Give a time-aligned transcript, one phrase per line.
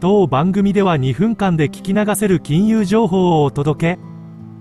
[0.00, 3.98] 当番組では2分間で聞き流せる金融情報をお届け。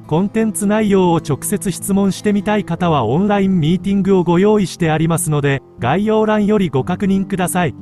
[0.06, 7.76] コンテンツ内容を直接質問してみたい方はオンラインミーティングをご用意してありますので概要欄よりご確認ください。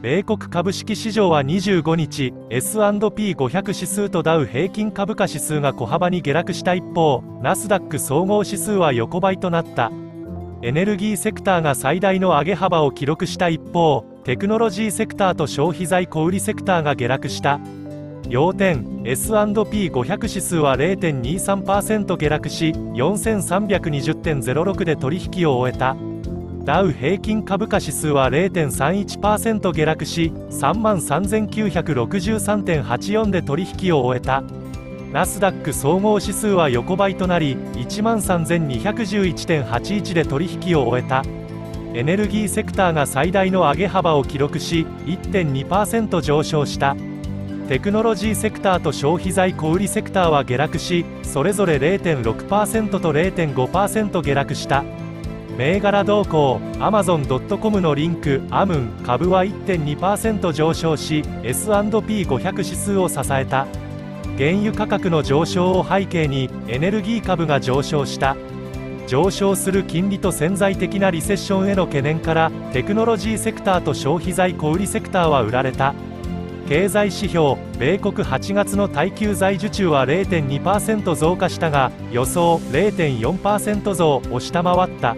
[0.00, 9.92] 米国株式市場は25日 S&P500 指数とダウ平均株価指数が小幅に下落した一方ナスダック総合指数は横ばいとなった。
[10.62, 17.58] エネルギーセクターが最大の上げ幅を記録した一方テクノロジーセクターと消費財小売セクターが下落した。
[18.28, 25.96] 要点 S&P500 指数は0.23%下落し4320.06で取引を終えた。
[26.62, 34.42] ダウ平均株価指数は0.31%下落し3万3963.84で取引を終えた。
[35.10, 41.22] ナスダック総合指数は横ばいとなり1万3211.81で取引を終えた。
[41.94, 46.96] エネルギーセクターが最大の上げ幅を記録し1.2%上昇した。
[47.68, 54.84] テクノロジーセクターと消費財小売セクターは下落しそれぞれ0.6%と0.5%下落した。
[55.56, 63.66] 銘柄動向 Amazon.com のリンクアムン株は1.2%上昇し S&P500 指数を支えた。
[64.36, 68.36] 原油価格の上昇を背景にエネルギー株が上昇した。
[69.08, 75.94] 上昇する金利と潜在的なリセッションへの懸念からテクノロジーセクターと消費財小売セクターは売られた。
[76.68, 85.16] 経済指標米国8月の耐久財受注は0.2%増加したが予想0.4%増を下回った。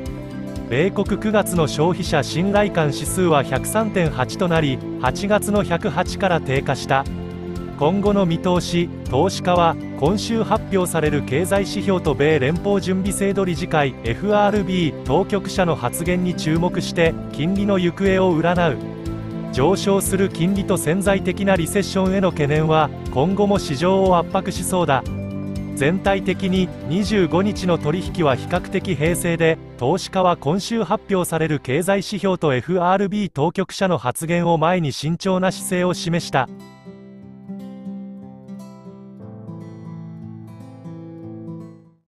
[0.68, 7.04] 米国9月の消費者信頼感指数は103.8となり8月の108から低下した。
[7.76, 18.78] 今後の見通し投資家は今週発表される経済指標と米連邦準備制度理事会 FRB 当局者の発言に注目して金利の行方を占う。
[19.52, 25.04] 上昇する金利と潜在的なリセッションへの懸念は今後も市場を圧迫しそうだ。
[25.74, 36.48] 全体的に25日の取引は比較的平静で投資家は今週発表される経済指標と FRB 当局者の発言を前に慎重な姿勢を示した。